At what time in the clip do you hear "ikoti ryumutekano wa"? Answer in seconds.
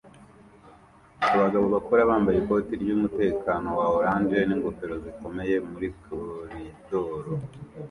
2.39-3.85